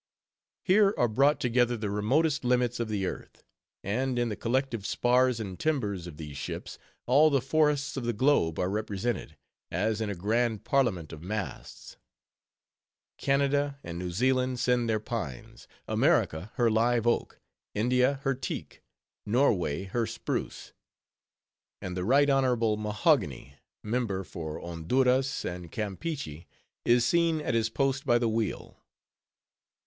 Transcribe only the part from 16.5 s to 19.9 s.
her live oak; India her teak; Norway